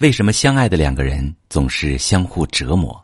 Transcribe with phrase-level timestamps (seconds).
[0.00, 2.98] 为什么相爱的两个人总是相互折磨？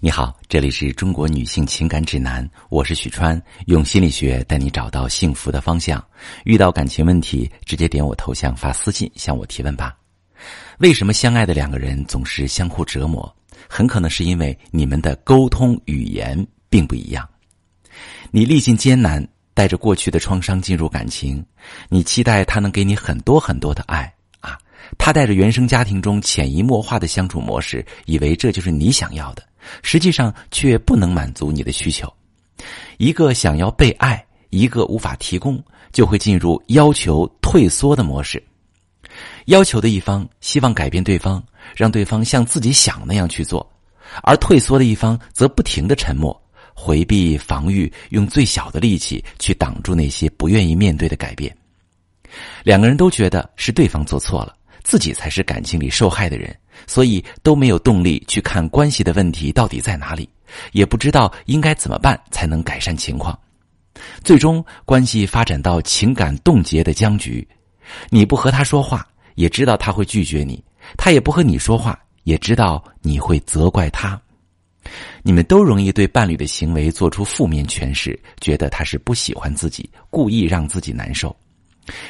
[0.00, 6.04] 你好，这里是中国女性情感指南，我是许川，用心理学带你找到幸福的方向。
[6.42, 9.96] 遇到感情问题，直接点我头像发私信向我提问吧。
[10.78, 13.32] 为什么相爱的两个人总是相互折磨？
[13.68, 17.28] 很可能是因为你们的沟通语言并不一样。
[18.32, 19.24] 你历尽艰难，
[19.54, 21.46] 带着过去的创伤进入感情，
[21.88, 24.12] 你期待他能给你很多很多的爱。
[24.98, 29.42] 他带着原生家庭中潜移默化的相处模式，以为这就是你想要的，
[29.82, 32.12] 实际上却不能满足你的需求。
[32.98, 38.42] 一个想要被爱，一个无法提供，就会进入要求退缩的模式。
[39.46, 41.42] 要求的一方希望改变对方，
[41.76, 43.68] 让对方像自己想那样去做，
[44.22, 46.34] 而退缩的一方则不停的沉默、
[46.74, 51.54] 回避、防御，用最小的力气去挡住那些不愿意面对的改变。
[52.64, 54.56] 两个人都觉得是对方做错了。
[54.84, 56.54] 自己才是感情里受害的人，
[56.86, 60.28] 所以都没有动力去看关系的问题到底在哪里，
[60.72, 63.36] 也不知道应该怎么办才能改善情况。
[64.22, 67.46] 最终，关系发展到情感冻结的僵局。
[68.10, 70.56] 你不和他说话，也知道他会拒绝你；
[70.96, 74.20] 他也不和你说话，也知道你会责怪他。
[75.22, 81.34] 你们都容易对伴侣的行为做出负面诠释，觉得他是不喜欢自己，故意让自己难受。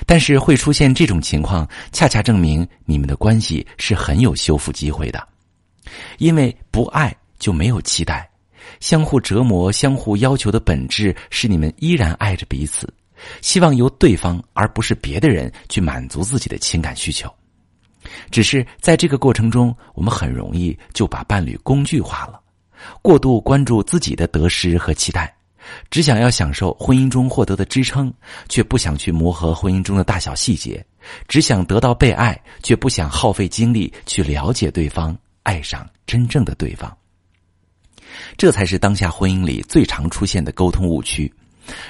[0.06, 5.26] 但是会出现这种情况，恰恰证明你们的关系是很有修复机会的，
[6.18, 8.28] 因为不爱就没有期待，
[8.80, 12.92] 相互折磨、相互要求的本质是你们依然爱着彼此，
[13.40, 17.32] 希望由对方而不是别的人去满足自己的情感需求。
[18.30, 22.40] 只是在这个过程中，我们很容易就把伴侣工具化了，
[23.02, 25.34] 过度关注自己的得失和期待。
[25.90, 28.12] 只想要享受婚姻中获得的支撑，
[28.48, 30.78] 却不想去磨合婚姻中的大小细节；
[31.28, 36.96] 只想得到被爱，却不想耗费精力去了解对方，爱上真正的对方。
[38.36, 41.32] 这才是当下婚姻里最常出现的沟通误区，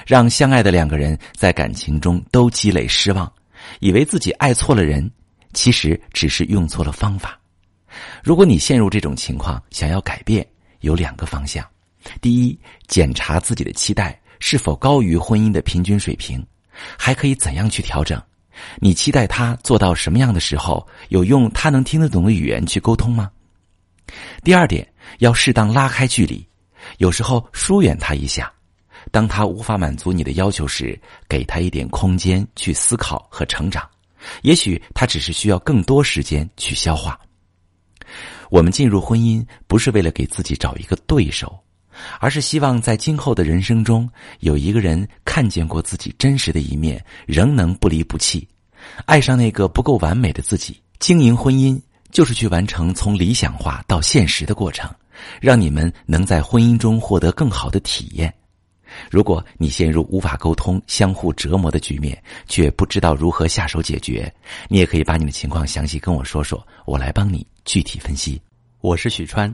[0.07, 3.31] 让相爱的两个人在感情中都积累失望，
[3.79, 5.09] 以为自己爱错了人，
[5.53, 7.39] 其实只是用错了方法。
[8.23, 10.45] 如果你陷入这种情况，想要改变，
[10.79, 11.65] 有两个方向。
[12.21, 16.45] 第一，检查自己的期待是否高于婚姻的平均水平，
[16.97, 18.21] 还可以怎样去调整？
[18.79, 23.29] 你期待他做到什么样的时候，有用他能听得懂的语言去沟通吗？
[24.43, 24.87] 第二点，
[25.19, 26.47] 要适当拉开距离，
[26.99, 28.51] 有时候疏远他一下。
[29.11, 33.87] 当他无法满足你的要求时，给他一点空间去思考和成长，
[34.41, 37.19] 也许他只是需要更多时间去消化。
[38.49, 41.59] 我们进入婚姻不是为了给自己找一个对手。
[42.19, 48.47] 而是希望在今后的人生中，有一个人看见过自己真实的一面，仍能不离不弃，
[49.05, 50.79] 爱上那个不够完美的自己。
[50.99, 51.79] 经营婚姻
[52.11, 54.89] 就是去完成从理想化到现实的过程，
[55.41, 58.33] 让你们能在婚姻中获得更好的体验。
[59.11, 62.17] 如果你陷入无法沟通、相互折磨的局面，
[62.47, 64.33] 却不知道如何下手解决，
[64.69, 68.41] 你也可以把你的情况详细跟我说说，我来帮你具体分析。
[68.79, 69.53] 我是许川。